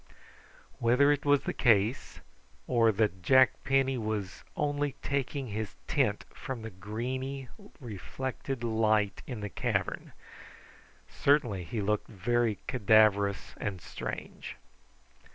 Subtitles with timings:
[0.79, 2.21] Whether it was the case,
[2.65, 9.41] or that Jack Penny was only taking his tint from the greeny reflected light in
[9.41, 10.13] the cavern,
[11.07, 14.55] certainly he looked very cadaverous and strange.